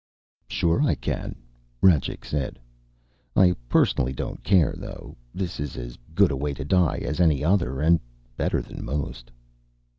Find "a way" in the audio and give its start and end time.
6.31-6.55